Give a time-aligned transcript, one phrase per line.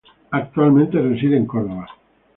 [0.31, 1.85] Actualmente reside en Córdoba.